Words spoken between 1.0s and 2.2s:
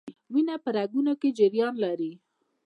کې جریان لري